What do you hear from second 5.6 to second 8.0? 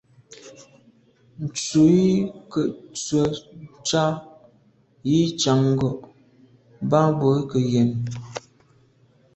ngo’ bàn bwe ke yen.